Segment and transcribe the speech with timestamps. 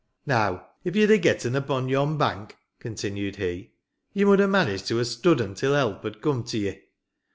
[0.25, 3.73] Now, if ye'd ha' getten upo' yon bank," continued he,"
[4.15, 6.81] ye mud ha' managed to ha' studden till help had come to ye.